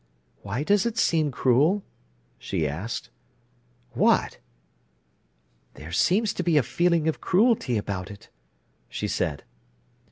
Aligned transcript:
"Why 0.41 0.63
does 0.63 0.87
it 0.87 0.97
seem 0.97 1.29
cruel?" 1.29 1.83
she 2.39 2.67
asked. 2.67 3.11
"What?" 3.91 4.39
"There 5.75 5.91
seems 5.91 6.33
a 6.39 6.63
feeling 6.63 7.07
of 7.07 7.21
cruelty 7.21 7.77
about 7.77 8.09
it," 8.09 8.29
she 8.89 9.07
said. 9.07 9.43